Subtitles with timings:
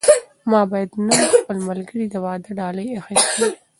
[0.51, 3.51] ما باید نن د خپل ملګري د واده ډالۍ اخیستې وای.